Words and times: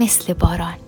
مثل 0.00 0.34
باران 0.34 0.78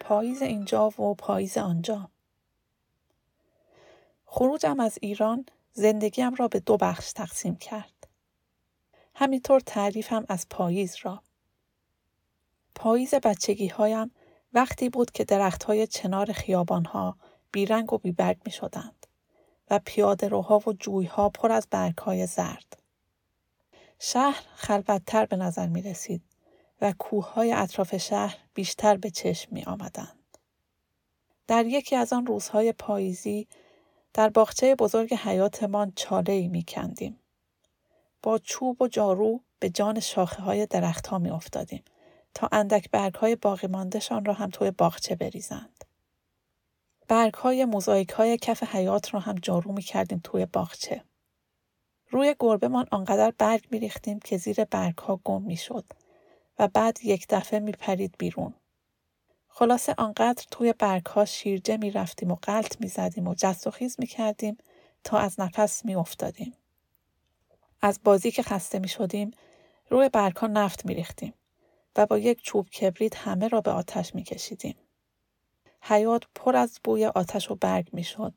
پاییز 0.00 0.42
اینجا 0.42 0.88
و 0.88 1.14
پاییز 1.14 1.58
آنجا 1.58 2.10
خروجم 4.26 4.80
از 4.80 4.98
ایران 5.02 5.46
زندگیم 5.72 6.34
را 6.34 6.48
به 6.48 6.60
دو 6.60 6.76
بخش 6.76 7.12
تقسیم 7.12 7.56
کرد. 7.56 8.08
همینطور 9.14 9.60
تعریفم 9.60 10.24
از 10.28 10.46
پاییز 10.50 10.96
را. 11.02 11.22
پاییز 12.74 13.14
بچگی 13.14 13.68
هایم 13.68 14.10
وقتی 14.52 14.88
بود 14.88 15.10
که 15.10 15.24
درخت 15.24 15.64
های 15.64 15.86
چنار 15.86 16.32
خیابان 16.32 16.84
ها 16.84 17.16
بیرنگ 17.52 17.92
و 17.92 17.98
بیبرگ 17.98 18.36
می 18.44 18.52
شدند 18.52 19.03
و 19.70 19.80
پیاده 19.84 20.28
روها 20.28 20.62
و 20.66 20.72
جوی 20.72 21.06
ها 21.06 21.28
پر 21.28 21.52
از 21.52 21.66
برگ 21.70 21.98
های 21.98 22.26
زرد. 22.26 22.82
شهر 23.98 24.42
خلوتتر 24.54 25.26
به 25.26 25.36
نظر 25.36 25.66
می 25.66 25.82
رسید 25.82 26.22
و 26.80 26.94
کوه 26.98 27.32
های 27.32 27.52
اطراف 27.52 27.96
شهر 27.96 28.38
بیشتر 28.54 28.96
به 28.96 29.10
چشم 29.10 29.48
می 29.54 29.64
آمدند. 29.64 30.38
در 31.46 31.66
یکی 31.66 31.96
از 31.96 32.12
آن 32.12 32.26
روزهای 32.26 32.72
پاییزی 32.72 33.48
در 34.14 34.28
باغچه 34.28 34.74
بزرگ 34.74 35.14
حیاتمان 35.14 35.92
چاله 35.96 36.32
ای 36.32 36.48
می 36.48 36.64
کندیم. 36.68 37.20
با 38.22 38.38
چوب 38.38 38.82
و 38.82 38.88
جارو 38.88 39.40
به 39.58 39.70
جان 39.70 40.00
شاخه 40.00 40.42
های 40.42 40.66
درخت 40.66 41.06
ها 41.06 41.18
می 41.18 41.30
افتادیم 41.30 41.84
تا 42.34 42.48
اندک 42.52 42.90
برگ 42.90 43.14
های 43.14 43.36
باقی 43.36 43.68
را 44.24 44.32
هم 44.32 44.50
توی 44.50 44.70
باغچه 44.70 45.16
بریزند. 45.16 45.84
برگ 47.08 47.34
های 47.34 47.66
های 48.16 48.38
کف 48.38 48.62
حیات 48.62 49.14
را 49.14 49.20
هم 49.20 49.34
جارو 49.34 49.72
می 49.72 49.82
کردیم 49.82 50.20
توی 50.24 50.46
باغچه. 50.46 51.04
روی 52.10 52.36
گربه 52.38 52.68
آنقدر 52.90 53.32
برگ 53.38 53.66
می 53.70 53.78
ریختیم 53.78 54.18
که 54.18 54.36
زیر 54.36 54.64
برگ 54.64 54.98
ها 54.98 55.20
گم 55.24 55.42
می 55.42 55.56
شد 55.56 55.84
و 56.58 56.68
بعد 56.68 56.98
یک 57.04 57.26
دفعه 57.30 57.60
می 57.60 57.72
پرید 57.72 58.14
بیرون. 58.18 58.54
خلاصه 59.48 59.94
آنقدر 59.98 60.44
توی 60.50 60.74
برگها 60.78 61.24
شیرجه 61.24 61.76
می 61.76 61.90
رفتیم 61.90 62.30
و 62.30 62.36
قلط 62.42 62.80
می 62.80 62.88
زدیم 62.88 63.28
و 63.28 63.34
جست 63.38 63.66
و 63.66 63.70
خیز 63.70 63.96
می 63.98 64.06
کردیم 64.06 64.58
تا 65.04 65.18
از 65.18 65.40
نفس 65.40 65.84
می 65.84 65.94
افتادیم. 65.94 66.54
از 67.82 68.00
بازی 68.04 68.30
که 68.30 68.42
خسته 68.42 68.78
می 68.78 68.88
شدیم 68.88 69.30
روی 69.90 70.08
برگها 70.08 70.46
نفت 70.46 70.86
می 70.86 70.94
ریختیم 70.94 71.34
و 71.96 72.06
با 72.06 72.18
یک 72.18 72.42
چوب 72.42 72.68
کبریت 72.68 73.16
همه 73.16 73.48
را 73.48 73.60
به 73.60 73.70
آتش 73.70 74.14
می 74.14 74.22
کشیدیم. 74.22 74.76
حیات 75.86 76.22
پر 76.34 76.56
از 76.56 76.80
بوی 76.84 77.06
آتش 77.06 77.50
و 77.50 77.54
برگ 77.54 77.88
می 77.92 78.04
شد 78.04 78.34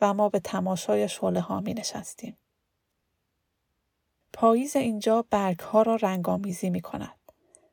و 0.00 0.14
ما 0.14 0.28
به 0.28 0.40
تماشای 0.40 1.08
شعله 1.08 1.40
ها 1.40 1.60
می 1.60 1.74
نشستیم. 1.74 2.38
پاییز 4.32 4.76
اینجا 4.76 5.24
برگ 5.30 5.60
ها 5.60 5.82
را 5.82 5.96
رنگامیزی 5.96 6.70
می 6.70 6.80
کند. 6.80 7.18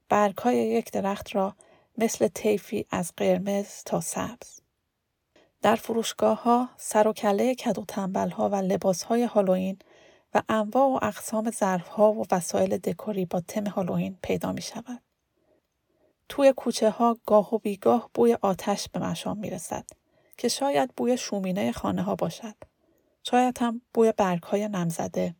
برگ 0.10 0.38
های 0.38 0.58
یک 0.58 0.92
درخت 0.92 1.36
را 1.36 1.56
مثل 1.98 2.28
طیفی 2.28 2.86
از 2.90 3.14
قرمز 3.18 3.84
تا 3.86 4.02
سبز. 4.02 4.60
در 5.62 5.76
فروشگاه 5.76 6.44
ها 6.44 6.70
سر 6.78 7.08
و 7.08 7.14
کله 7.14 7.56
کد 7.56 7.80
و 7.80 7.86
تنبل 7.88 8.30
ها 8.30 8.50
و 8.50 8.56
لباس 8.56 9.04
های 9.04 9.24
هالوین 9.24 9.80
و 10.34 10.42
انواع 10.50 10.88
و 10.88 11.00
اقسام 11.02 11.52
ظرف 11.52 11.88
ها 11.88 12.14
و 12.14 12.26
وسایل 12.32 12.78
دکوری 12.78 13.26
با 13.26 13.42
تم 13.42 13.68
هالوین 13.68 14.18
پیدا 14.22 14.52
می 14.52 14.62
شود. 14.62 15.05
توی 16.30 16.54
کوچه 16.54 16.90
ها 16.90 17.18
گاه 17.26 17.56
و 17.56 17.58
بیگاه 17.58 18.10
بوی 18.14 18.38
آتش 18.42 18.90
به 18.90 19.00
مشام 19.00 19.38
می 19.38 19.50
رسد 19.50 19.86
که 20.38 20.48
شاید 20.48 20.94
بوی 20.96 21.18
شومینه 21.18 21.72
خانه 21.72 22.02
ها 22.02 22.16
باشد. 22.16 22.56
شاید 23.24 23.58
هم 23.58 23.82
بوی 23.94 24.14
برگ 24.18 24.44
های 24.44 24.68
نمزده. 24.68 25.36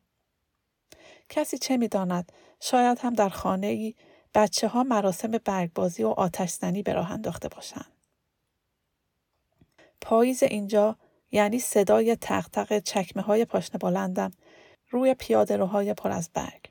کسی 1.30 1.58
چه 1.58 1.78
می 1.78 1.88
داند؟ 1.88 2.32
شاید 2.60 3.00
هم 3.00 3.14
در 3.14 3.30
خانه 3.30 3.68
ای 3.68 3.96
بچه 4.34 4.68
ها 4.68 4.84
مراسم 4.84 5.32
برگبازی 5.32 6.04
و 6.04 6.08
آتش 6.08 6.50
زنی 6.50 6.84
به 6.84 6.94
راه 6.94 7.12
انداخته 7.12 7.48
باشند. 7.48 7.92
پاییز 10.02 10.44
اینجا 10.44 10.98
یعنی 11.32 11.60
صدای 11.60 12.16
تق 12.16 12.80
چکمه 12.80 13.24
های 13.24 13.46
پاشنه 13.46 13.78
بلندم 13.78 14.32
روی 14.90 15.14
پیاده 15.14 15.58
روهای 15.58 15.94
پر 15.94 16.12
از 16.12 16.30
برگ. 16.34 16.65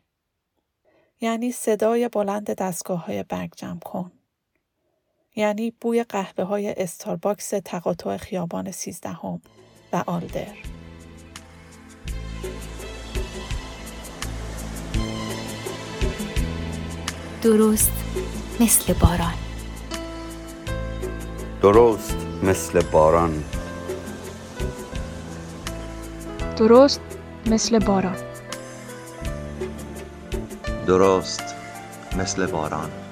یعنی 1.24 1.52
صدای 1.52 2.08
بلند 2.08 2.50
دستگاه 2.50 3.06
های 3.06 3.22
برگ 3.22 3.52
جمع 3.56 3.78
کن. 3.78 4.12
یعنی 5.36 5.70
بوی 5.80 6.04
قهوه 6.04 6.44
های 6.44 6.72
استارباکس 6.72 7.48
تقاطع 7.64 8.16
خیابان 8.16 8.70
سیزدهم 8.70 9.40
و 9.92 10.04
آلدر. 10.06 10.54
درست 17.42 17.92
مثل 18.60 18.92
باران 18.92 19.34
درست 21.62 22.16
مثل 22.42 22.82
باران 22.82 23.44
درست 26.56 27.00
مثل 27.46 27.78
باران 27.78 28.33
درست 30.86 31.54
مثل 32.16 32.46
باران. 32.46 33.03